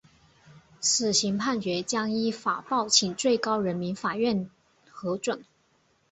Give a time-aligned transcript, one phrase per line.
[0.81, 4.49] 死刑判决将依法报请最高人民法院
[4.89, 5.45] 核准。